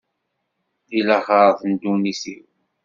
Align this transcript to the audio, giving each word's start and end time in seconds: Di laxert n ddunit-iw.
Di 0.89 0.99
laxert 1.07 1.61
n 1.65 1.71
ddunit-iw. 1.75 2.45